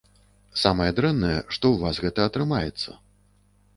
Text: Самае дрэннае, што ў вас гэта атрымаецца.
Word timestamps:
Самае 0.61 0.87
дрэннае, 0.99 1.35
што 1.53 1.65
ў 1.71 1.77
вас 1.85 2.01
гэта 2.07 2.19
атрымаецца. 2.31 2.99